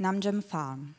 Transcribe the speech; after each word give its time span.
Namjem 0.00 0.42
Farm. 0.42 0.94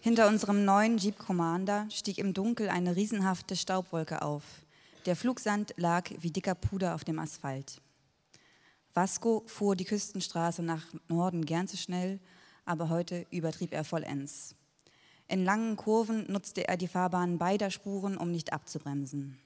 Hinter 0.00 0.28
unserem 0.28 0.66
neuen 0.66 0.98
Jeep 0.98 1.16
Commander 1.16 1.86
stieg 1.88 2.18
im 2.18 2.34
Dunkel 2.34 2.68
eine 2.68 2.96
riesenhafte 2.96 3.56
Staubwolke 3.56 4.20
auf. 4.20 4.42
Der 5.06 5.16
Flugsand 5.16 5.72
lag 5.78 6.10
wie 6.20 6.30
dicker 6.30 6.54
Puder 6.54 6.94
auf 6.94 7.02
dem 7.02 7.18
Asphalt. 7.18 7.80
Vasco 8.92 9.42
fuhr 9.46 9.74
die 9.74 9.86
Küstenstraße 9.86 10.62
nach 10.62 10.84
Norden 11.08 11.46
gern 11.46 11.66
zu 11.66 11.78
schnell, 11.78 12.20
aber 12.66 12.90
heute 12.90 13.24
übertrieb 13.30 13.72
er 13.72 13.84
vollends. 13.84 14.54
In 15.26 15.46
langen 15.46 15.76
Kurven 15.76 16.30
nutzte 16.30 16.68
er 16.68 16.76
die 16.76 16.88
Fahrbahn 16.88 17.38
beider 17.38 17.70
Spuren, 17.70 18.18
um 18.18 18.30
nicht 18.30 18.52
abzubremsen. 18.52 19.38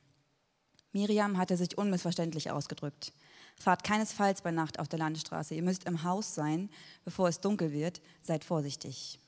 Miriam 0.90 1.38
hatte 1.38 1.56
sich 1.56 1.78
unmissverständlich 1.78 2.50
ausgedrückt. 2.50 3.12
Fahrt 3.58 3.82
keinesfalls 3.82 4.42
bei 4.42 4.52
Nacht 4.52 4.78
auf 4.78 4.88
der 4.88 5.00
Landstraße. 5.00 5.54
Ihr 5.54 5.62
müsst 5.62 5.84
im 5.84 6.04
Haus 6.04 6.34
sein, 6.34 6.70
bevor 7.04 7.28
es 7.28 7.40
dunkel 7.40 7.72
wird. 7.72 8.00
Seid 8.22 8.44
vorsichtig. 8.44 9.18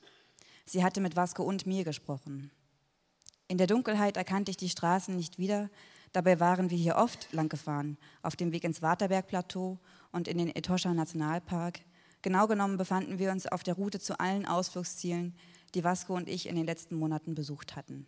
Sie 0.64 0.84
hatte 0.84 1.00
mit 1.00 1.16
Vasco 1.16 1.42
und 1.42 1.66
mir 1.66 1.82
gesprochen. 1.82 2.52
In 3.48 3.58
der 3.58 3.66
Dunkelheit 3.66 4.16
erkannte 4.16 4.52
ich 4.52 4.56
die 4.56 4.68
Straßen 4.68 5.16
nicht 5.16 5.38
wieder. 5.38 5.68
Dabei 6.12 6.38
waren 6.38 6.70
wir 6.70 6.78
hier 6.78 6.96
oft 6.96 7.32
lang 7.32 7.48
gefahren, 7.48 7.98
auf 8.22 8.36
dem 8.36 8.52
Weg 8.52 8.62
ins 8.62 8.82
Waterbergplateau 8.82 9.78
und 10.12 10.28
in 10.28 10.38
den 10.38 10.54
Etosha 10.54 10.94
Nationalpark. 10.94 11.80
Genau 12.22 12.46
genommen 12.46 12.76
befanden 12.76 13.18
wir 13.18 13.32
uns 13.32 13.46
auf 13.46 13.64
der 13.64 13.74
Route 13.74 13.98
zu 13.98 14.20
allen 14.20 14.46
Ausflugszielen, 14.46 15.34
die 15.74 15.82
Vasco 15.82 16.14
und 16.14 16.28
ich 16.28 16.48
in 16.48 16.54
den 16.54 16.66
letzten 16.66 16.96
Monaten 16.96 17.34
besucht 17.34 17.74
hatten. 17.74 18.06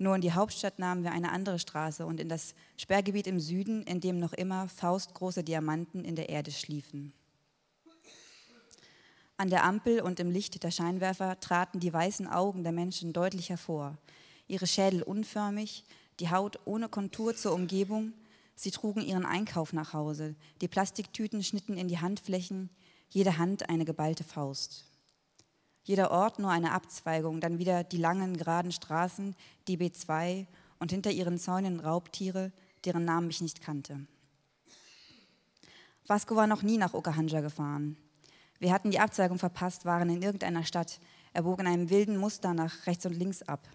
Nur 0.00 0.14
in 0.14 0.22
die 0.22 0.32
Hauptstadt 0.32 0.78
nahmen 0.78 1.04
wir 1.04 1.12
eine 1.12 1.30
andere 1.30 1.58
Straße 1.58 2.06
und 2.06 2.20
in 2.20 2.30
das 2.30 2.54
Sperrgebiet 2.78 3.26
im 3.26 3.38
Süden, 3.38 3.82
in 3.82 4.00
dem 4.00 4.18
noch 4.18 4.32
immer 4.32 4.66
faustgroße 4.66 5.44
Diamanten 5.44 6.06
in 6.06 6.16
der 6.16 6.30
Erde 6.30 6.52
schliefen. 6.52 7.12
An 9.36 9.50
der 9.50 9.62
Ampel 9.62 10.00
und 10.00 10.18
im 10.18 10.30
Licht 10.30 10.62
der 10.62 10.70
Scheinwerfer 10.70 11.38
traten 11.38 11.80
die 11.80 11.92
weißen 11.92 12.26
Augen 12.26 12.62
der 12.62 12.72
Menschen 12.72 13.12
deutlich 13.12 13.50
hervor, 13.50 13.98
ihre 14.48 14.66
Schädel 14.66 15.02
unförmig, 15.02 15.84
die 16.18 16.30
Haut 16.30 16.58
ohne 16.64 16.88
Kontur 16.88 17.36
zur 17.36 17.52
Umgebung. 17.52 18.14
Sie 18.54 18.70
trugen 18.70 19.02
ihren 19.02 19.26
Einkauf 19.26 19.74
nach 19.74 19.92
Hause, 19.92 20.34
die 20.62 20.68
Plastiktüten 20.68 21.44
schnitten 21.44 21.76
in 21.76 21.88
die 21.88 21.98
Handflächen, 21.98 22.70
jede 23.10 23.36
Hand 23.36 23.68
eine 23.68 23.84
geballte 23.84 24.24
Faust. 24.24 24.89
Jeder 25.82 26.10
Ort 26.10 26.38
nur 26.38 26.50
eine 26.50 26.72
Abzweigung, 26.72 27.40
dann 27.40 27.58
wieder 27.58 27.84
die 27.84 27.96
langen, 27.96 28.36
geraden 28.36 28.72
Straßen, 28.72 29.34
die 29.66 29.78
B2 29.78 30.46
und 30.78 30.90
hinter 30.90 31.10
ihren 31.10 31.38
Zäunen 31.38 31.80
Raubtiere, 31.80 32.52
deren 32.84 33.04
Namen 33.04 33.30
ich 33.30 33.40
nicht 33.40 33.62
kannte. 33.62 34.06
Vasco 36.06 36.36
war 36.36 36.46
noch 36.46 36.62
nie 36.62 36.76
nach 36.76 36.94
Okahanja 36.94 37.40
gefahren. 37.40 37.96
Wir 38.58 38.72
hatten 38.72 38.90
die 38.90 39.00
Abzweigung 39.00 39.38
verpasst, 39.38 39.84
waren 39.84 40.10
in 40.10 40.22
irgendeiner 40.22 40.64
Stadt. 40.64 41.00
Er 41.32 41.42
bog 41.42 41.60
in 41.60 41.66
einem 41.66 41.88
wilden 41.88 42.16
Muster 42.16 42.52
nach 42.52 42.86
rechts 42.86 43.06
und 43.06 43.14
links 43.14 43.42
ab. 43.42 43.66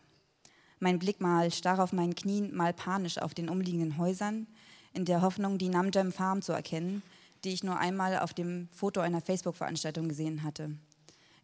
Mein 0.79 0.99
Blick 0.99 1.21
mal 1.21 1.51
starr 1.51 1.79
auf 1.79 1.93
meinen 1.93 2.13
Knien, 2.13 2.55
mal 2.55 2.73
panisch 2.73 3.17
auf 3.17 3.33
den 3.33 3.49
umliegenden 3.49 3.97
Häusern, 3.97 4.47
in 4.93 5.05
der 5.05 5.21
Hoffnung, 5.21 5.57
die 5.57 5.69
Namjem 5.69 6.11
Farm 6.11 6.41
zu 6.41 6.51
erkennen, 6.51 7.01
die 7.43 7.53
ich 7.53 7.63
nur 7.63 7.79
einmal 7.79 8.19
auf 8.19 8.33
dem 8.33 8.67
Foto 8.71 8.99
einer 8.99 9.21
Facebook-Veranstaltung 9.21 10.07
gesehen 10.07 10.43
hatte 10.43 10.75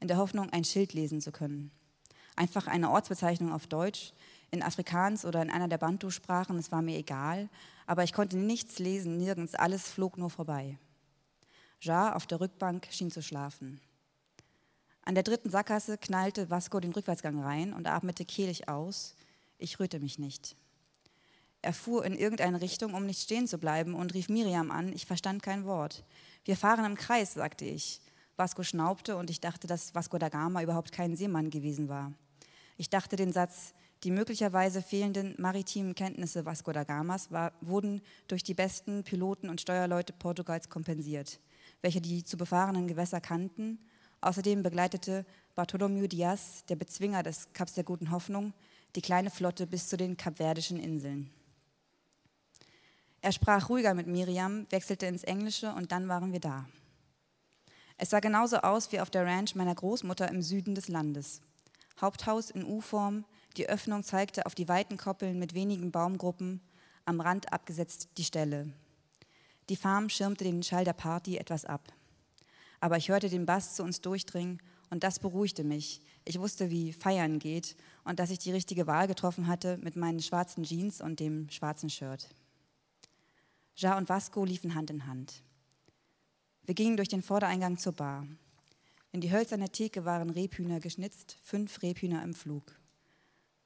in 0.01 0.07
der 0.07 0.17
Hoffnung, 0.17 0.49
ein 0.49 0.65
Schild 0.65 0.93
lesen 0.93 1.21
zu 1.21 1.31
können. 1.31 1.71
Einfach 2.35 2.67
eine 2.67 2.91
Ortsbezeichnung 2.91 3.53
auf 3.53 3.67
Deutsch, 3.67 4.13
in 4.51 4.63
Afrikaans 4.63 5.23
oder 5.25 5.41
in 5.41 5.49
einer 5.49 5.69
der 5.69 5.77
Bantu-Sprachen, 5.77 6.57
es 6.57 6.71
war 6.71 6.81
mir 6.81 6.97
egal, 6.97 7.49
aber 7.85 8.03
ich 8.03 8.11
konnte 8.11 8.37
nichts 8.37 8.79
lesen, 8.79 9.17
nirgends, 9.17 9.55
alles 9.55 9.89
flog 9.89 10.17
nur 10.17 10.29
vorbei. 10.29 10.77
Jar 11.79 12.15
auf 12.15 12.27
der 12.27 12.41
Rückbank 12.41 12.87
schien 12.91 13.11
zu 13.11 13.21
schlafen. 13.21 13.79
An 15.03 15.15
der 15.15 15.23
dritten 15.23 15.49
Sackgasse 15.49 15.97
knallte 15.97 16.49
Vasco 16.49 16.79
den 16.79 16.91
Rückwärtsgang 16.91 17.41
rein 17.41 17.73
und 17.73 17.87
atmete 17.87 18.25
kehlig 18.25 18.69
aus. 18.69 19.15
Ich 19.57 19.79
rührte 19.79 19.99
mich 19.99 20.19
nicht. 20.19 20.55
Er 21.63 21.73
fuhr 21.73 22.05
in 22.05 22.15
irgendeine 22.15 22.61
Richtung, 22.61 22.93
um 22.93 23.05
nicht 23.05 23.21
stehen 23.21 23.47
zu 23.47 23.57
bleiben, 23.57 23.93
und 23.93 24.13
rief 24.13 24.29
Miriam 24.29 24.71
an. 24.71 24.93
Ich 24.93 25.05
verstand 25.05 25.43
kein 25.43 25.65
Wort. 25.65 26.03
Wir 26.43 26.57
fahren 26.57 26.85
im 26.85 26.95
Kreis, 26.95 27.33
sagte 27.33 27.65
ich. 27.65 28.01
Vasco 28.37 28.63
schnaubte 28.63 29.17
und 29.17 29.29
ich 29.29 29.39
dachte, 29.39 29.67
dass 29.67 29.93
Vasco 29.93 30.17
da 30.17 30.29
Gama 30.29 30.61
überhaupt 30.61 30.91
kein 30.91 31.15
Seemann 31.15 31.49
gewesen 31.49 31.89
war. 31.89 32.13
Ich 32.77 32.89
dachte 32.89 33.15
den 33.15 33.31
Satz, 33.31 33.73
die 34.03 34.11
möglicherweise 34.11 34.81
fehlenden 34.81 35.35
maritimen 35.37 35.93
Kenntnisse 35.93 36.45
Vasco 36.45 36.71
da 36.71 36.83
Gamas 36.83 37.31
war, 37.31 37.53
wurden 37.61 38.01
durch 38.27 38.43
die 38.43 38.55
besten 38.55 39.03
Piloten 39.03 39.49
und 39.49 39.61
Steuerleute 39.61 40.13
Portugals 40.13 40.69
kompensiert, 40.69 41.39
welche 41.81 42.01
die 42.01 42.23
zu 42.23 42.37
befahrenen 42.37 42.87
Gewässer 42.87 43.21
kannten. 43.21 43.79
Außerdem 44.21 44.63
begleitete 44.63 45.25
Bartolomeu 45.55 46.07
Diaz, 46.07 46.65
der 46.65 46.75
Bezwinger 46.75 47.21
des 47.23 47.53
Kaps 47.53 47.73
der 47.73 47.83
Guten 47.83 48.11
Hoffnung, 48.11 48.53
die 48.95 49.01
kleine 49.01 49.29
Flotte 49.29 49.67
bis 49.67 49.87
zu 49.87 49.97
den 49.97 50.17
Kapverdischen 50.17 50.79
Inseln. 50.79 51.29
Er 53.21 53.31
sprach 53.31 53.69
ruhiger 53.69 53.93
mit 53.93 54.07
Miriam, 54.07 54.65
wechselte 54.71 55.05
ins 55.05 55.23
Englische 55.23 55.73
und 55.73 55.91
dann 55.91 56.07
waren 56.07 56.33
wir 56.33 56.39
da. 56.39 56.65
Es 58.03 58.09
sah 58.09 58.19
genauso 58.19 58.57
aus 58.57 58.91
wie 58.91 58.99
auf 58.99 59.11
der 59.11 59.27
Ranch 59.27 59.53
meiner 59.53 59.75
Großmutter 59.75 60.27
im 60.27 60.41
Süden 60.41 60.73
des 60.73 60.87
Landes. 60.87 61.39
Haupthaus 62.01 62.49
in 62.49 62.65
U-Form, 62.65 63.25
die 63.57 63.69
Öffnung 63.69 64.01
zeigte 64.03 64.47
auf 64.47 64.55
die 64.55 64.67
weiten 64.67 64.97
Koppeln 64.97 65.37
mit 65.37 65.53
wenigen 65.53 65.91
Baumgruppen, 65.91 66.61
am 67.05 67.21
Rand 67.21 67.53
abgesetzt 67.53 68.09
die 68.17 68.23
Ställe. 68.23 68.73
Die 69.69 69.75
Farm 69.75 70.09
schirmte 70.09 70.43
den 70.43 70.63
Schall 70.63 70.83
der 70.83 70.93
Party 70.93 71.37
etwas 71.37 71.63
ab. 71.63 71.93
Aber 72.79 72.97
ich 72.97 73.09
hörte 73.09 73.29
den 73.29 73.45
Bass 73.45 73.75
zu 73.75 73.83
uns 73.83 74.01
durchdringen 74.01 74.63
und 74.89 75.03
das 75.03 75.19
beruhigte 75.19 75.63
mich. 75.63 76.01
Ich 76.25 76.39
wusste, 76.39 76.71
wie 76.71 76.93
Feiern 76.93 77.37
geht 77.37 77.75
und 78.03 78.17
dass 78.17 78.31
ich 78.31 78.39
die 78.39 78.51
richtige 78.51 78.87
Wahl 78.87 79.05
getroffen 79.05 79.45
hatte 79.45 79.77
mit 79.77 79.95
meinen 79.95 80.21
schwarzen 80.21 80.63
Jeans 80.63 81.01
und 81.01 81.19
dem 81.19 81.51
schwarzen 81.51 81.91
Shirt. 81.91 82.29
Ja 83.75 83.95
und 83.95 84.09
Vasco 84.09 84.43
liefen 84.43 84.73
Hand 84.73 84.89
in 84.89 85.05
Hand. 85.05 85.43
Wir 86.63 86.75
gingen 86.75 86.95
durch 86.95 87.09
den 87.09 87.23
Vordereingang 87.23 87.77
zur 87.77 87.93
Bar. 87.93 88.27
In 89.11 89.19
die 89.19 89.31
hölzerne 89.31 89.69
Theke 89.69 90.05
waren 90.05 90.29
Rebhühner 90.29 90.79
geschnitzt, 90.79 91.37
fünf 91.41 91.81
Rebhühner 91.81 92.23
im 92.23 92.33
Flug. 92.33 92.75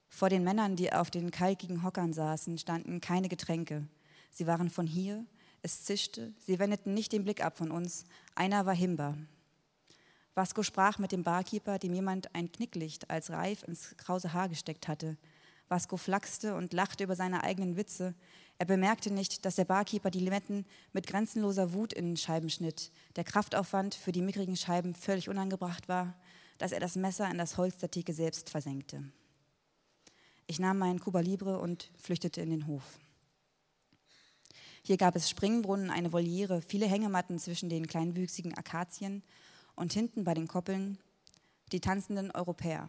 Vor 0.07 0.29
den 0.29 0.43
Männern, 0.43 0.75
die 0.75 0.93
auf 0.93 1.11
den 1.11 1.29
kalkigen 1.29 1.83
Hockern 1.83 2.13
saßen, 2.13 2.57
standen 2.57 3.01
keine 3.01 3.27
Getränke. 3.27 3.85
Sie 4.31 4.47
waren 4.47 4.69
von 4.69 4.87
hier, 4.87 5.25
es 5.61 5.83
zischte, 5.83 6.33
sie 6.39 6.57
wendeten 6.57 6.93
nicht 6.93 7.11
den 7.11 7.23
Blick 7.23 7.43
ab 7.43 7.57
von 7.57 7.69
uns. 7.69 8.05
Einer 8.33 8.65
war 8.65 8.75
Himba. 8.75 9.17
Vasco 10.33 10.63
sprach 10.63 10.97
mit 10.97 11.11
dem 11.11 11.23
Barkeeper, 11.23 11.79
dem 11.79 11.93
jemand 11.93 12.33
ein 12.33 12.51
Knicklicht 12.51 13.09
als 13.09 13.29
Reif 13.29 13.63
ins 13.63 13.95
krause 13.97 14.33
Haar 14.33 14.47
gesteckt 14.47 14.87
hatte. 14.87 15.17
Vasco 15.67 15.97
flachste 15.97 16.55
und 16.55 16.73
lachte 16.73 17.03
über 17.03 17.15
seine 17.15 17.43
eigenen 17.43 17.75
Witze. 17.75 18.13
Er 18.57 18.65
bemerkte 18.65 19.11
nicht, 19.11 19.45
dass 19.45 19.55
der 19.55 19.65
Barkeeper 19.65 20.11
die 20.11 20.19
Limetten 20.19 20.65
mit 20.93 21.07
grenzenloser 21.07 21.73
Wut 21.73 21.93
in 21.93 22.15
Scheiben 22.17 22.49
schnitt, 22.49 22.91
der 23.15 23.23
Kraftaufwand 23.23 23.95
für 23.95 24.11
die 24.11 24.21
mickrigen 24.21 24.55
Scheiben 24.55 24.95
völlig 24.95 25.27
unangebracht 25.27 25.87
war, 25.87 26.15
dass 26.57 26.71
er 26.71 26.79
das 26.79 26.95
Messer 26.95 27.29
in 27.29 27.37
das 27.37 27.57
Holz 27.57 27.77
der 27.77 27.91
Theke 27.91 28.13
selbst 28.13 28.49
versenkte. 28.49 29.03
Ich 30.47 30.59
nahm 30.59 30.77
meinen 30.77 30.99
Cuba 30.99 31.19
Libre 31.19 31.59
und 31.59 31.89
flüchtete 31.97 32.41
in 32.41 32.51
den 32.51 32.67
Hof. 32.67 32.83
Hier 34.83 34.97
gab 34.97 35.15
es 35.15 35.29
Springbrunnen, 35.29 35.89
eine 35.89 36.13
Voliere, 36.13 36.61
viele 36.61 36.85
Hängematten 36.85 37.39
zwischen 37.39 37.69
den 37.69 37.87
kleinwüchsigen 37.87 38.53
Akazien 38.53 39.23
und 39.75 39.93
hinten 39.93 40.23
bei 40.23 40.35
den 40.35 40.47
Koppeln 40.47 40.99
die 41.71 41.79
tanzenden 41.79 42.29
Europäer. 42.29 42.87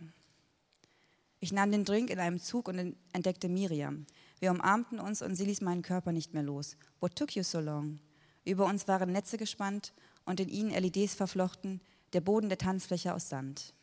Ich 1.39 1.53
nahm 1.53 1.71
den 1.71 1.85
Drink 1.85 2.11
in 2.11 2.19
einem 2.19 2.41
Zug 2.41 2.69
und 2.69 2.97
entdeckte 3.13 3.49
Miriam, 3.49 4.07
wir 4.39 4.51
umarmten 4.51 5.01
uns 5.01 5.23
und 5.23 5.35
sie 5.37 5.45
ließ 5.45 5.61
meinen 5.63 5.83
Körper 5.83 6.13
nicht 6.13 6.35
mehr 6.35 6.43
los. 6.43 6.77
What 7.01 7.17
took 7.17 7.35
you 7.35 7.43
so 7.43 7.61
long? 7.61 8.01
Über 8.45 8.67
uns 8.67 8.87
waren 8.87 9.13
Netze 9.13 9.39
gespannt 9.39 9.93
und 10.25 10.41
in 10.41 10.49
ihnen 10.49 10.71
LEDs 10.71 11.15
verflochten, 11.15 11.81
der 12.13 12.21
Boden 12.21 12.49
der 12.49 12.59
Tanzfläche 12.59 13.15
aus 13.15 13.29
Sand. 13.29 13.75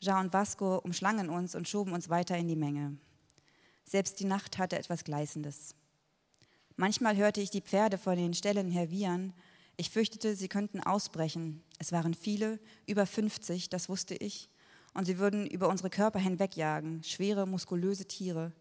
Ja 0.00 0.20
und 0.20 0.32
Vasco 0.32 0.78
umschlangen 0.78 1.28
uns 1.28 1.54
und 1.54 1.68
schoben 1.68 1.92
uns 1.92 2.08
weiter 2.08 2.36
in 2.36 2.48
die 2.48 2.56
Menge. 2.56 2.96
Selbst 3.84 4.20
die 4.20 4.24
Nacht 4.24 4.58
hatte 4.58 4.78
etwas 4.78 5.04
Gleißendes. 5.04 5.74
Manchmal 6.76 7.16
hörte 7.16 7.40
ich 7.40 7.50
die 7.50 7.60
Pferde 7.60 7.98
von 7.98 8.16
den 8.16 8.34
Ställen 8.34 8.70
her 8.70 8.90
wiehern. 8.90 9.32
Ich 9.76 9.90
fürchtete, 9.90 10.34
sie 10.34 10.48
könnten 10.48 10.80
ausbrechen. 10.80 11.62
Es 11.78 11.92
waren 11.92 12.14
viele, 12.14 12.58
über 12.86 13.06
50, 13.06 13.68
das 13.68 13.88
wusste 13.88 14.14
ich, 14.14 14.50
und 14.94 15.04
sie 15.04 15.18
würden 15.18 15.46
über 15.46 15.68
unsere 15.68 15.90
Körper 15.90 16.18
hinwegjagen, 16.18 17.02
schwere, 17.02 17.46
muskulöse 17.46 18.06
Tiere, 18.06 18.52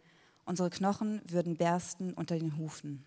Unsere 0.45 0.69
Knochen 0.69 1.21
würden 1.27 1.55
bersten 1.55 2.13
unter 2.13 2.37
den 2.37 2.57
Hufen. 2.57 3.05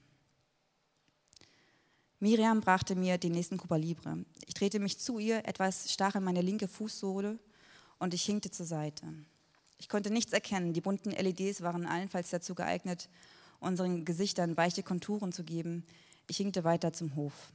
Miriam 2.21 2.61
brachte 2.61 2.94
mir 2.94 3.19
den 3.19 3.32
nächsten 3.32 3.59
Cuba 3.59 3.76
Libre. 3.76 4.25
Ich 4.47 4.55
drehte 4.55 4.79
mich 4.79 4.99
zu 4.99 5.19
ihr, 5.19 5.47
etwas 5.47 5.93
stach 5.93 6.15
in 6.15 6.25
meine 6.25 6.41
linke 6.41 6.69
Fußsohle 6.69 7.38
und 7.99 8.15
ich 8.15 8.25
hinkte 8.25 8.50
zur 8.50 8.67
Seite. 8.67 9.06
Ich 9.79 9.88
konnte 9.88 10.11
nichts 10.11 10.32
erkennen. 10.32 10.73
Die 10.73 10.81
bunten 10.81 11.11
LEDs 11.11 11.61
waren 11.61 11.87
allenfalls 11.87 12.31
dazu 12.31 12.55
geeignet, 12.55 13.11
unseren 13.61 14.05
Gesichtern 14.05 14.56
weiche 14.56 14.82
Konturen 14.82 15.32
zu 15.32 15.44
geben. 15.44 15.85
Ich 16.29 16.38
hinkte 16.38 16.65
weiter 16.65 16.93
zum 16.93 17.17
Hof. 17.17 17.53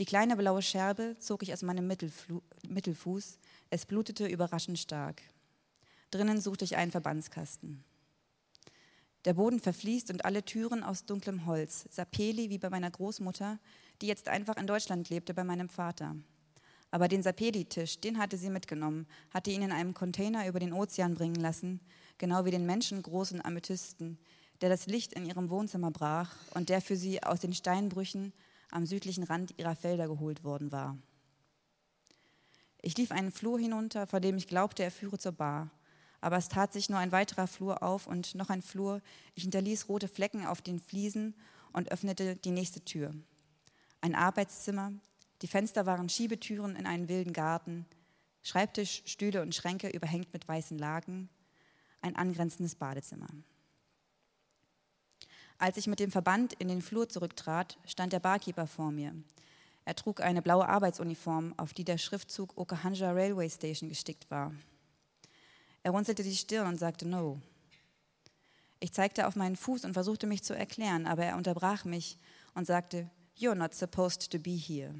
Die 0.00 0.04
kleine 0.04 0.36
blaue 0.36 0.60
Scherbe 0.60 1.14
zog 1.20 1.44
ich 1.44 1.52
aus 1.52 1.62
meinem 1.62 1.86
Mittelflu 1.86 2.42
Mittelfuß. 2.66 3.38
Es 3.70 3.86
blutete 3.86 4.26
überraschend 4.26 4.80
stark. 4.80 5.22
Drinnen 6.10 6.40
suchte 6.40 6.64
ich 6.64 6.76
einen 6.76 6.90
Verbandskasten. 6.90 7.84
Der 9.24 9.34
Boden 9.34 9.60
verfließt 9.60 10.10
und 10.10 10.24
alle 10.24 10.44
Türen 10.44 10.82
aus 10.82 11.06
dunklem 11.06 11.46
Holz, 11.46 11.86
Sapeli 11.90 12.50
wie 12.50 12.58
bei 12.58 12.70
meiner 12.70 12.90
Großmutter, 12.90 13.60
die 14.02 14.08
jetzt 14.08 14.28
einfach 14.28 14.56
in 14.56 14.66
Deutschland 14.66 15.10
lebte 15.10 15.32
bei 15.32 15.44
meinem 15.44 15.68
Vater. 15.68 16.16
Aber 16.90 17.06
den 17.06 17.22
Sapeli-Tisch, 17.22 18.00
den 18.00 18.18
hatte 18.18 18.36
sie 18.36 18.50
mitgenommen, 18.50 19.06
hatte 19.30 19.52
ihn 19.52 19.62
in 19.62 19.72
einem 19.72 19.94
Container 19.94 20.48
über 20.48 20.58
den 20.58 20.72
Ozean 20.72 21.14
bringen 21.14 21.36
lassen, 21.36 21.80
genau 22.18 22.44
wie 22.44 22.50
den 22.50 22.66
menschengroßen 22.66 23.44
Amethysten, 23.44 24.18
der 24.60 24.70
das 24.70 24.86
Licht 24.86 25.12
in 25.12 25.24
ihrem 25.24 25.50
Wohnzimmer 25.50 25.92
brach 25.92 26.34
und 26.54 26.68
der 26.68 26.80
für 26.80 26.96
sie 26.96 27.22
aus 27.22 27.40
den 27.40 27.54
Steinbrüchen 27.54 28.32
am 28.74 28.86
südlichen 28.86 29.24
Rand 29.24 29.54
ihrer 29.58 29.76
Felder 29.76 30.08
geholt 30.08 30.44
worden 30.44 30.72
war. 30.72 30.98
Ich 32.82 32.96
lief 32.96 33.12
einen 33.12 33.32
Flur 33.32 33.58
hinunter, 33.58 34.06
vor 34.06 34.20
dem 34.20 34.36
ich 34.36 34.46
glaubte, 34.46 34.82
er 34.82 34.90
führe 34.90 35.18
zur 35.18 35.32
Bar. 35.32 35.70
Aber 36.20 36.36
es 36.36 36.48
tat 36.48 36.72
sich 36.72 36.88
nur 36.88 36.98
ein 36.98 37.12
weiterer 37.12 37.46
Flur 37.46 37.82
auf 37.82 38.06
und 38.06 38.34
noch 38.34 38.50
ein 38.50 38.62
Flur. 38.62 39.00
Ich 39.34 39.42
hinterließ 39.42 39.88
rote 39.88 40.08
Flecken 40.08 40.46
auf 40.46 40.60
den 40.60 40.80
Fliesen 40.80 41.34
und 41.72 41.90
öffnete 41.92 42.36
die 42.36 42.50
nächste 42.50 42.84
Tür. 42.84 43.14
Ein 44.00 44.14
Arbeitszimmer, 44.14 44.92
die 45.42 45.46
Fenster 45.46 45.86
waren 45.86 46.08
Schiebetüren 46.08 46.76
in 46.76 46.86
einen 46.86 47.08
wilden 47.08 47.32
Garten, 47.32 47.86
Schreibtisch, 48.42 49.02
Stühle 49.06 49.40
und 49.40 49.54
Schränke 49.54 49.88
überhängt 49.88 50.32
mit 50.34 50.46
weißen 50.46 50.76
Lagen, 50.78 51.30
ein 52.02 52.14
angrenzendes 52.14 52.74
Badezimmer. 52.74 53.28
Als 55.64 55.78
ich 55.78 55.86
mit 55.86 55.98
dem 55.98 56.10
Verband 56.10 56.52
in 56.52 56.68
den 56.68 56.82
Flur 56.82 57.08
zurücktrat, 57.08 57.78
stand 57.86 58.12
der 58.12 58.20
Barkeeper 58.20 58.66
vor 58.66 58.90
mir. 58.90 59.14
Er 59.86 59.96
trug 59.96 60.20
eine 60.20 60.42
blaue 60.42 60.68
Arbeitsuniform, 60.68 61.54
auf 61.56 61.72
die 61.72 61.84
der 61.84 61.96
Schriftzug 61.96 62.52
Okahanja 62.58 63.12
Railway 63.12 63.48
Station 63.48 63.88
gestickt 63.88 64.30
war. 64.30 64.52
Er 65.82 65.92
runzelte 65.92 66.22
die 66.22 66.36
Stirn 66.36 66.66
und 66.66 66.76
sagte 66.76 67.08
No. 67.08 67.40
Ich 68.78 68.92
zeigte 68.92 69.26
auf 69.26 69.36
meinen 69.36 69.56
Fuß 69.56 69.86
und 69.86 69.94
versuchte 69.94 70.26
mich 70.26 70.42
zu 70.42 70.54
erklären, 70.54 71.06
aber 71.06 71.24
er 71.24 71.36
unterbrach 71.38 71.86
mich 71.86 72.18
und 72.52 72.66
sagte, 72.66 73.08
You're 73.34 73.54
not 73.54 73.72
supposed 73.74 74.30
to 74.32 74.38
be 74.38 74.50
here. 74.50 74.94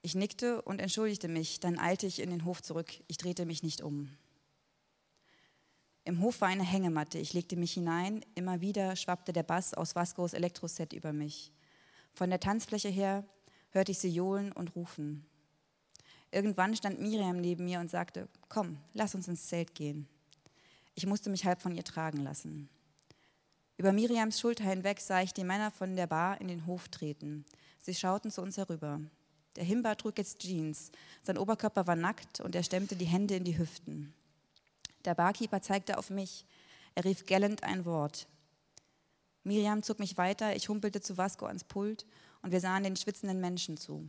Ich 0.00 0.14
nickte 0.14 0.62
und 0.62 0.80
entschuldigte 0.80 1.28
mich, 1.28 1.60
dann 1.60 1.78
eilte 1.78 2.06
ich 2.06 2.20
in 2.20 2.30
den 2.30 2.46
Hof 2.46 2.62
zurück. 2.62 2.90
Ich 3.06 3.18
drehte 3.18 3.44
mich 3.44 3.62
nicht 3.62 3.82
um. 3.82 4.16
Im 6.04 6.20
Hof 6.20 6.40
war 6.40 6.48
eine 6.48 6.64
Hängematte. 6.64 7.18
Ich 7.18 7.34
legte 7.34 7.56
mich 7.56 7.72
hinein. 7.72 8.24
Immer 8.34 8.60
wieder 8.60 8.96
schwappte 8.96 9.32
der 9.32 9.42
Bass 9.42 9.74
aus 9.74 9.94
Vascos 9.94 10.32
Elektroset 10.32 10.92
über 10.92 11.12
mich. 11.12 11.52
Von 12.14 12.30
der 12.30 12.40
Tanzfläche 12.40 12.88
her 12.88 13.24
hörte 13.70 13.92
ich 13.92 13.98
sie 13.98 14.10
johlen 14.10 14.52
und 14.52 14.74
rufen. 14.74 15.26
Irgendwann 16.32 16.76
stand 16.76 17.00
Miriam 17.00 17.40
neben 17.40 17.64
mir 17.64 17.80
und 17.80 17.90
sagte, 17.90 18.28
komm, 18.48 18.78
lass 18.94 19.14
uns 19.14 19.28
ins 19.28 19.46
Zelt 19.48 19.74
gehen. 19.74 20.08
Ich 20.94 21.06
musste 21.06 21.30
mich 21.30 21.44
halb 21.44 21.60
von 21.60 21.74
ihr 21.74 21.84
tragen 21.84 22.22
lassen. 22.22 22.68
Über 23.76 23.92
Miriams 23.92 24.38
Schulter 24.38 24.64
hinweg 24.64 25.00
sah 25.00 25.22
ich 25.22 25.32
die 25.32 25.44
Männer 25.44 25.70
von 25.70 25.96
der 25.96 26.06
Bar 26.06 26.40
in 26.40 26.48
den 26.48 26.66
Hof 26.66 26.88
treten. 26.88 27.44
Sie 27.80 27.94
schauten 27.94 28.30
zu 28.30 28.42
uns 28.42 28.58
herüber. 28.58 29.00
Der 29.56 29.64
Himba 29.64 29.94
trug 29.94 30.18
jetzt 30.18 30.40
Jeans. 30.40 30.92
Sein 31.22 31.38
Oberkörper 31.38 31.86
war 31.86 31.96
nackt 31.96 32.40
und 32.40 32.54
er 32.54 32.62
stemmte 32.62 32.94
die 32.94 33.06
Hände 33.06 33.36
in 33.36 33.44
die 33.44 33.58
Hüften. 33.58 34.12
Der 35.04 35.14
Barkeeper 35.14 35.62
zeigte 35.62 35.98
auf 35.98 36.10
mich. 36.10 36.44
Er 36.94 37.04
rief 37.04 37.26
gellend 37.26 37.62
ein 37.62 37.84
Wort. 37.84 38.26
Miriam 39.42 39.82
zog 39.82 39.98
mich 39.98 40.18
weiter, 40.18 40.54
ich 40.54 40.68
humpelte 40.68 41.00
zu 41.00 41.16
Vasco 41.16 41.46
ans 41.46 41.64
Pult 41.64 42.06
und 42.42 42.52
wir 42.52 42.60
sahen 42.60 42.84
den 42.84 42.96
schwitzenden 42.96 43.40
Menschen 43.40 43.76
zu. 43.76 44.06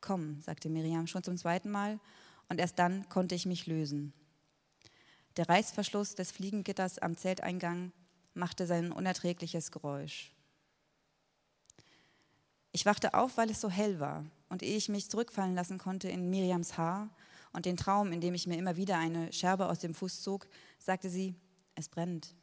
Komm, 0.00 0.42
sagte 0.42 0.68
Miriam 0.68 1.06
schon 1.06 1.22
zum 1.22 1.36
zweiten 1.36 1.70
Mal, 1.70 1.98
und 2.48 2.60
erst 2.60 2.78
dann 2.78 3.08
konnte 3.08 3.34
ich 3.34 3.46
mich 3.46 3.66
lösen. 3.66 4.12
Der 5.36 5.48
Reißverschluss 5.48 6.14
des 6.14 6.30
Fliegengitters 6.30 6.98
am 6.98 7.16
Zelteingang 7.16 7.92
machte 8.34 8.66
sein 8.66 8.92
unerträgliches 8.92 9.72
Geräusch. 9.72 10.32
Ich 12.72 12.86
wachte 12.86 13.14
auf, 13.14 13.36
weil 13.36 13.50
es 13.50 13.60
so 13.60 13.70
hell 13.70 13.98
war, 13.98 14.24
und 14.48 14.62
ehe 14.62 14.76
ich 14.76 14.88
mich 14.88 15.10
zurückfallen 15.10 15.54
lassen 15.54 15.78
konnte 15.78 16.08
in 16.08 16.30
Miriams 16.30 16.76
Haar 16.76 17.08
und 17.56 17.64
den 17.64 17.78
Traum, 17.78 18.12
in 18.12 18.20
dem 18.20 18.34
ich 18.34 18.46
mir 18.46 18.58
immer 18.58 18.76
wieder 18.76 18.98
eine 18.98 19.32
Scherbe 19.32 19.68
aus 19.68 19.78
dem 19.78 19.94
Fuß 19.94 20.20
zog, 20.20 20.46
sagte 20.78 21.08
sie, 21.08 21.34
es 21.74 21.88
brennt. 21.88 22.34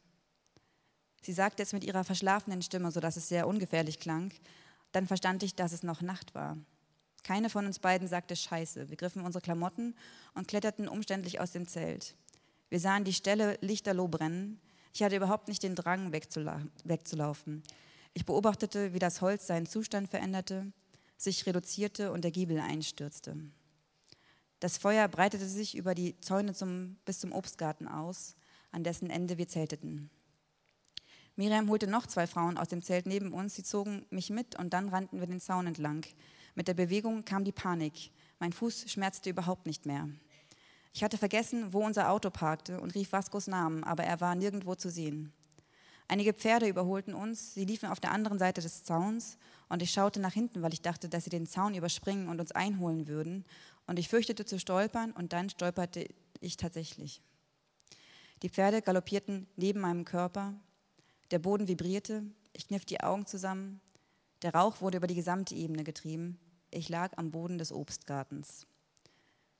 Sie 1.22 1.32
sagte 1.32 1.62
es 1.62 1.72
mit 1.72 1.84
ihrer 1.84 2.02
verschlafenen 2.02 2.62
Stimme, 2.62 2.90
sodass 2.90 3.16
es 3.16 3.28
sehr 3.28 3.46
ungefährlich 3.46 4.00
klang. 4.00 4.32
Dann 4.90 5.06
verstand 5.06 5.44
ich, 5.44 5.54
dass 5.54 5.72
es 5.72 5.84
noch 5.84 6.02
Nacht 6.02 6.34
war. 6.34 6.58
Keine 7.22 7.48
von 7.48 7.64
uns 7.64 7.78
beiden 7.78 8.08
sagte 8.08 8.34
Scheiße. 8.34 8.90
Wir 8.90 8.96
griffen 8.96 9.24
unsere 9.24 9.40
Klamotten 9.40 9.94
und 10.34 10.48
kletterten 10.48 10.88
umständlich 10.88 11.40
aus 11.40 11.52
dem 11.52 11.68
Zelt. 11.68 12.16
Wir 12.68 12.80
sahen 12.80 13.04
die 13.04 13.14
Stelle 13.14 13.56
lichterloh 13.60 14.08
brennen. 14.08 14.60
Ich 14.92 15.04
hatte 15.04 15.16
überhaupt 15.16 15.46
nicht 15.46 15.62
den 15.62 15.76
Drang, 15.76 16.12
wegzulaufen. 16.12 17.62
Ich 18.14 18.26
beobachtete, 18.26 18.92
wie 18.94 18.98
das 18.98 19.20
Holz 19.20 19.46
seinen 19.46 19.66
Zustand 19.66 20.10
veränderte, 20.10 20.72
sich 21.16 21.46
reduzierte 21.46 22.10
und 22.10 22.24
der 22.24 22.32
Giebel 22.32 22.58
einstürzte. 22.58 23.36
Das 24.64 24.78
Feuer 24.78 25.08
breitete 25.08 25.46
sich 25.46 25.76
über 25.76 25.94
die 25.94 26.18
Zäune 26.20 26.54
zum, 26.54 26.96
bis 27.04 27.20
zum 27.20 27.32
Obstgarten 27.32 27.86
aus, 27.86 28.34
an 28.72 28.82
dessen 28.82 29.10
Ende 29.10 29.36
wir 29.36 29.46
zelteten. 29.46 30.08
Miriam 31.36 31.68
holte 31.68 31.86
noch 31.86 32.06
zwei 32.06 32.26
Frauen 32.26 32.56
aus 32.56 32.68
dem 32.68 32.80
Zelt 32.80 33.04
neben 33.04 33.34
uns. 33.34 33.56
Sie 33.56 33.62
zogen 33.62 34.06
mich 34.08 34.30
mit 34.30 34.58
und 34.58 34.72
dann 34.72 34.88
rannten 34.88 35.20
wir 35.20 35.26
den 35.26 35.38
Zaun 35.38 35.66
entlang. 35.66 36.06
Mit 36.54 36.66
der 36.66 36.72
Bewegung 36.72 37.26
kam 37.26 37.44
die 37.44 37.52
Panik. 37.52 38.10
Mein 38.38 38.54
Fuß 38.54 38.90
schmerzte 38.90 39.28
überhaupt 39.28 39.66
nicht 39.66 39.84
mehr. 39.84 40.08
Ich 40.94 41.04
hatte 41.04 41.18
vergessen, 41.18 41.74
wo 41.74 41.84
unser 41.84 42.10
Auto 42.10 42.30
parkte 42.30 42.80
und 42.80 42.94
rief 42.94 43.12
Vascos 43.12 43.48
Namen, 43.48 43.84
aber 43.84 44.04
er 44.04 44.22
war 44.22 44.34
nirgendwo 44.34 44.76
zu 44.76 44.88
sehen. 44.88 45.34
Einige 46.06 46.34
Pferde 46.34 46.68
überholten 46.68 47.14
uns, 47.14 47.54
sie 47.54 47.64
liefen 47.64 47.88
auf 47.88 48.00
der 48.00 48.12
anderen 48.12 48.38
Seite 48.38 48.60
des 48.60 48.84
Zauns 48.84 49.38
und 49.68 49.82
ich 49.82 49.90
schaute 49.90 50.20
nach 50.20 50.32
hinten, 50.32 50.62
weil 50.62 50.72
ich 50.72 50.82
dachte, 50.82 51.08
dass 51.08 51.24
sie 51.24 51.30
den 51.30 51.46
Zaun 51.46 51.74
überspringen 51.74 52.28
und 52.28 52.40
uns 52.40 52.52
einholen 52.52 53.08
würden. 53.08 53.44
Und 53.86 53.98
ich 53.98 54.08
fürchtete 54.08 54.44
zu 54.44 54.58
stolpern 54.58 55.12
und 55.12 55.32
dann 55.32 55.48
stolperte 55.48 56.06
ich 56.40 56.56
tatsächlich. 56.56 57.22
Die 58.42 58.50
Pferde 58.50 58.82
galoppierten 58.82 59.46
neben 59.56 59.80
meinem 59.80 60.04
Körper, 60.04 60.54
der 61.30 61.38
Boden 61.38 61.68
vibrierte, 61.68 62.22
ich 62.52 62.68
kniff 62.68 62.84
die 62.84 63.00
Augen 63.00 63.26
zusammen, 63.26 63.80
der 64.42 64.54
Rauch 64.54 64.82
wurde 64.82 64.98
über 64.98 65.06
die 65.06 65.14
gesamte 65.14 65.54
Ebene 65.54 65.84
getrieben, 65.84 66.38
ich 66.70 66.88
lag 66.90 67.16
am 67.16 67.30
Boden 67.30 67.56
des 67.56 67.72
Obstgartens. 67.72 68.66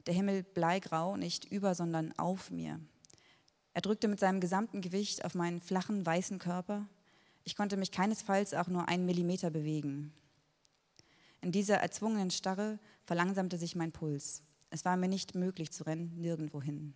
Der 0.07 0.13
Himmel 0.13 0.43
bleigrau, 0.43 1.17
nicht 1.17 1.47
über, 1.47 1.75
sondern 1.75 2.13
auf 2.19 2.51
mir. 2.51 2.79
Er 3.75 3.83
drückte 3.83 4.07
mit 4.07 4.21
seinem 4.21 4.41
gesamten 4.41 4.81
Gewicht 4.81 5.25
auf 5.25 5.35
meinen 5.35 5.61
flachen, 5.61 6.07
weißen 6.07 6.39
Körper. 6.39 6.87
Ich 7.43 7.57
konnte 7.57 7.77
mich 7.77 7.91
keinesfalls 7.91 8.55
auch 8.55 8.69
nur 8.69 8.89
einen 8.89 9.05
Millimeter 9.05 9.51
bewegen. 9.51 10.13
In 11.41 11.51
dieser 11.51 11.77
erzwungenen 11.77 12.31
Starre 12.31 12.79
verlangsamte 13.05 13.59
sich 13.59 13.75
mein 13.75 13.93
Puls. 13.93 14.43
Es 14.71 14.85
war 14.85 14.97
mir 14.97 15.09
nicht 15.09 15.35
möglich 15.35 15.73
zu 15.73 15.85
rennen, 15.85 16.13
nirgendwohin. 16.17 16.95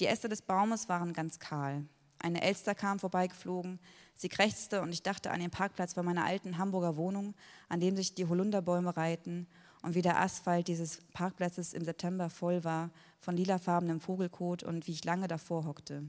Die 0.00 0.06
Äste 0.06 0.28
des 0.28 0.42
Baumes 0.42 0.88
waren 0.88 1.12
ganz 1.12 1.38
kahl. 1.38 1.84
Eine 2.18 2.40
Elster 2.42 2.74
kam 2.74 2.98
vorbeigeflogen. 2.98 3.78
Sie 4.14 4.28
krächzte 4.28 4.80
und 4.80 4.90
ich 4.90 5.02
dachte 5.02 5.30
an 5.30 5.40
den 5.40 5.50
Parkplatz 5.50 5.94
bei 5.94 6.02
meiner 6.02 6.24
alten 6.24 6.56
Hamburger 6.56 6.96
Wohnung, 6.96 7.34
an 7.68 7.80
dem 7.80 7.94
sich 7.94 8.14
die 8.14 8.26
Holunderbäume 8.26 8.96
reihten 8.96 9.46
und 9.82 9.94
wie 9.94 10.02
der 10.02 10.20
Asphalt 10.20 10.68
dieses 10.68 11.00
Parkplatzes 11.12 11.74
im 11.74 11.84
September 11.84 12.30
voll 12.30 12.64
war 12.64 12.90
von 13.20 13.36
lilafarbenem 13.36 14.00
Vogelkot 14.00 14.62
und 14.62 14.86
wie 14.86 14.92
ich 14.92 15.04
lange 15.04 15.28
davor 15.28 15.64
hockte, 15.64 16.04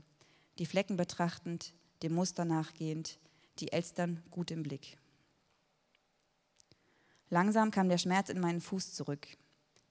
die 0.60 0.66
Flecken 0.66 0.96
betrachtend, 0.96 1.74
dem 2.04 2.14
Muster 2.14 2.46
nachgehend, 2.46 3.18
die 3.60 3.72
Elstern 3.72 4.22
gut 4.32 4.52
im 4.52 4.64
Blick. 4.64 4.98
Langsam 7.30 7.72
kam 7.72 7.90
der 7.90 7.98
Schmerz 7.98 8.30
in 8.30 8.40
meinen 8.40 8.62
Fuß 8.62 8.94
zurück. 8.94 9.28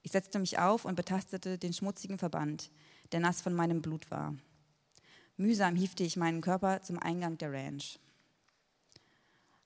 Ich 0.01 0.11
setzte 0.11 0.39
mich 0.39 0.59
auf 0.59 0.85
und 0.85 0.95
betastete 0.95 1.57
den 1.57 1.73
schmutzigen 1.73 2.17
Verband, 2.17 2.71
der 3.11 3.19
nass 3.19 3.41
von 3.41 3.53
meinem 3.53 3.81
Blut 3.81 4.09
war. 4.11 4.35
Mühsam 5.35 5.75
hiefte 5.75 6.03
ich 6.03 6.15
meinen 6.15 6.41
Körper 6.41 6.81
zum 6.81 6.99
Eingang 6.99 7.37
der 7.37 7.51
Ranch. 7.51 7.99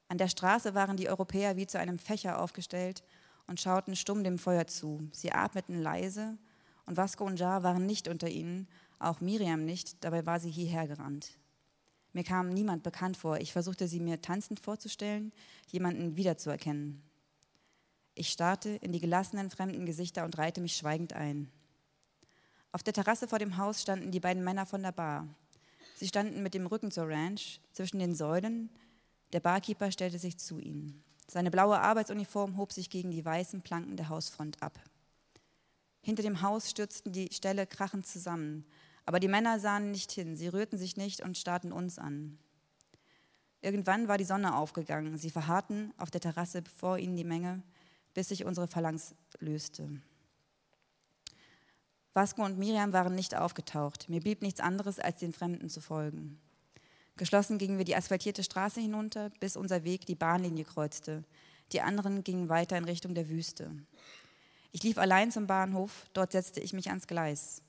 An 0.07 0.17
der 0.17 0.29
Straße 0.29 0.74
waren 0.74 0.97
die 0.97 1.09
Europäer 1.09 1.57
wie 1.57 1.67
zu 1.67 1.77
einem 1.77 2.00
Fächer 2.00 2.41
aufgestellt 2.41 3.03
und 3.47 3.59
schauten 3.59 3.95
stumm 3.95 4.23
dem 4.23 4.37
Feuer 4.37 4.67
zu. 4.67 5.07
Sie 5.11 5.31
atmeten 5.31 5.81
leise 5.81 6.37
und 6.85 6.97
Vasco 6.97 7.25
und 7.25 7.39
Jar 7.39 7.63
waren 7.63 7.85
nicht 7.85 8.07
unter 8.07 8.29
ihnen, 8.29 8.67
auch 8.99 9.21
Miriam 9.21 9.65
nicht, 9.65 10.03
dabei 10.03 10.25
war 10.25 10.39
sie 10.39 10.51
hierher 10.51 10.87
gerannt. 10.87 11.37
Mir 12.13 12.23
kam 12.23 12.49
niemand 12.49 12.83
bekannt 12.83 13.15
vor. 13.15 13.37
Ich 13.37 13.53
versuchte 13.53 13.87
sie 13.87 13.99
mir 13.99 14.21
tanzend 14.21 14.59
vorzustellen, 14.59 15.31
jemanden 15.67 16.15
wiederzuerkennen. 16.15 17.03
Ich 18.15 18.29
starrte 18.29 18.69
in 18.69 18.91
die 18.91 18.99
gelassenen 18.99 19.51
fremden 19.51 19.85
Gesichter 19.85 20.25
und 20.25 20.37
reihte 20.37 20.59
mich 20.59 20.75
schweigend 20.75 21.13
ein. 21.13 21.51
Auf 22.71 22.81
der 22.81 22.93
Terrasse 22.93 23.27
vor 23.27 23.37
dem 23.37 23.57
Haus 23.57 23.81
standen 23.81 24.11
die 24.11 24.19
beiden 24.19 24.43
Männer 24.43 24.65
von 24.65 24.81
der 24.81 24.91
Bar. 24.91 25.27
Sie 25.95 26.07
standen 26.07 26.41
mit 26.41 26.53
dem 26.53 26.65
Rücken 26.65 26.89
zur 26.89 27.07
Ranch 27.07 27.59
zwischen 27.71 27.99
den 27.99 28.15
Säulen. 28.15 28.69
Der 29.33 29.39
Barkeeper 29.39 29.91
stellte 29.91 30.17
sich 30.17 30.37
zu 30.37 30.59
ihnen. 30.59 31.03
Seine 31.29 31.51
blaue 31.51 31.79
Arbeitsuniform 31.79 32.57
hob 32.57 32.72
sich 32.72 32.89
gegen 32.89 33.12
die 33.12 33.25
weißen 33.25 33.62
Planken 33.62 33.98
der 33.98 34.10
Hausfront 34.10 34.62
ab. 34.63 34.79
Hinter 36.01 36.24
dem 36.24 36.41
Haus 36.41 36.69
stürzten 36.69 37.12
die 37.12 37.29
Ställe 37.34 37.67
krachend 37.67 38.07
zusammen, 38.07 38.65
aber 39.05 39.19
die 39.19 39.27
Männer 39.27 39.60
sahen 39.60 39.91
nicht 39.91 40.12
hin, 40.12 40.36
sie 40.36 40.48
rührten 40.48 40.77
sich 40.77 40.98
nicht 40.98 41.22
und 41.22 41.38
starrten 41.38 41.72
uns 41.72 42.00
an. 42.00 42.39
Irgendwann 43.62 44.07
war 44.07 44.17
die 44.17 44.24
Sonne 44.24 44.55
aufgegangen. 44.55 45.17
Sie 45.17 45.29
verharrten 45.29 45.93
auf 45.98 46.12
der 46.12 46.22
Terrasse 46.22 46.63
vor 46.77 46.98
ihnen 46.98 47.15
die 47.15 47.24
Menge, 47.24 47.63
bis 48.13 48.29
sich 48.29 48.46
unsere 48.46 48.67
Phalanx 48.67 49.15
löste. 49.39 50.01
Vasco 52.13 52.43
und 52.43 52.57
Miriam 52.57 52.93
waren 52.93 53.15
nicht 53.15 53.36
aufgetaucht. 53.36 54.10
Mir 54.10 54.22
blieb 54.22 54.41
nichts 54.41 54.60
anderes, 54.60 55.00
als 55.00 55.19
den 55.19 55.34
Fremden 55.34 55.69
zu 55.69 55.81
folgen. 55.81 56.39
Geschlossen 57.17 57.57
gingen 57.57 57.79
wir 57.79 57.86
die 57.86 57.95
asphaltierte 57.95 58.43
Straße 58.43 58.79
hinunter, 58.79 59.31
bis 59.39 59.57
unser 59.57 59.83
Weg 59.83 60.05
die 60.05 60.15
Bahnlinie 60.15 60.65
kreuzte. 60.65 61.24
Die 61.71 61.81
anderen 61.81 62.24
gingen 62.24 62.47
weiter 62.47 62.77
in 62.77 62.86
Richtung 62.86 63.15
der 63.15 63.27
Wüste. 63.27 63.71
Ich 64.71 64.83
lief 64.83 65.00
allein 65.00 65.31
zum 65.31 65.47
Bahnhof, 65.47 66.05
dort 66.13 66.31
setzte 66.31 66.59
ich 66.59 66.74
mich 66.74 66.89
ans 66.89 67.07
Gleis. 67.07 67.63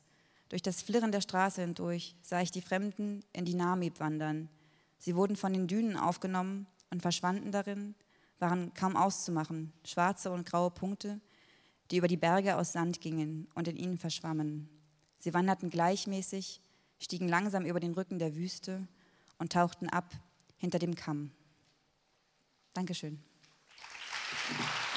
Durch 0.51 0.61
das 0.61 0.83
Flirren 0.83 1.13
der 1.13 1.23
Straße 1.23 1.63
hindurch 1.63 2.15
sah 2.21 2.43
ich 2.43 2.51
die 2.51 2.61
Fremden 2.61 3.25
in 3.33 3.47
die 3.47 3.55
Namib 3.55 4.01
wandern. 4.01 4.51
Sie 4.99 5.17
wurden 5.17 5.37
von 5.37 5.55
den 5.55 5.67
Dünen 5.67 5.97
aufgenommen 5.97 6.67
und 6.91 7.01
verschwanden 7.01 7.51
darin, 7.51 7.95
waren 8.39 8.75
kaum 8.75 8.97
auszumachen, 8.97 9.73
schwarze 9.85 10.31
und 10.31 10.47
graue 10.47 10.71
Punkte, 10.71 11.21
die 11.91 11.97
über 11.97 12.09
die 12.09 12.17
Berge 12.19 12.57
aus 12.57 12.73
Sand 12.73 13.01
gingen 13.01 13.49
und 13.55 13.67
in 13.67 13.77
ihnen 13.77 13.99
verschwammen. 13.99 14.69
Sie 15.19 15.33
wanderten 15.33 15.71
gleichmäßig, 15.71 16.61
stiegen 16.99 17.29
langsam 17.29 17.65
über 17.65 17.81
den 17.81 17.95
Rücken 17.95 18.19
der 18.19 18.37
Wüste 18.37 18.87
und 19.39 19.53
tauchten 19.53 19.89
ab 19.89 20.13
hinter 20.59 20.79
dem 20.79 20.95
Kamm. 20.95 21.31
Dankeschön. 22.75 23.23
Applaus 24.51 24.88